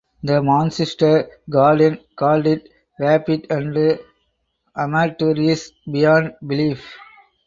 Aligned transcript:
The 0.23 0.41
"Manchester 0.41 1.29
Guardian" 1.47 1.99
called 2.15 2.47
it 2.47 2.67
"vapid 2.99 3.45
and 3.51 3.99
amateurish 4.75 5.69
beyond 5.87 6.33
belief". 6.43 6.95